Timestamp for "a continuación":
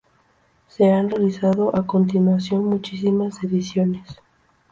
1.75-2.65